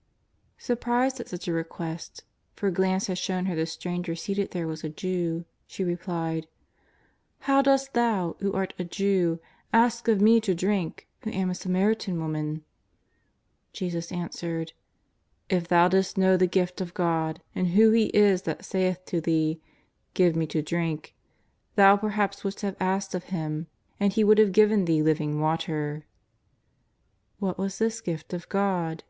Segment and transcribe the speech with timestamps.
[0.00, 0.02] '^
[0.56, 2.24] Surprised at such a request,
[2.56, 6.48] for a glance had shown her the Stranger seated there was a Jew, she replied:"
[7.50, 9.40] How dost Thou, who art a Jew,
[9.74, 12.64] ask of me to drink who am a Samaritan woman?"
[13.74, 14.72] Jesus answered:'^
[15.54, 19.20] If thou didst know the gift of God and who He is that saith to
[19.20, 19.60] thee:
[20.14, 21.14] Give !Me to drink,
[21.74, 23.66] thou perhaps wouldst have asked of Him
[24.00, 26.06] and He would have given thee living water.''
[27.38, 29.04] What was this gift of God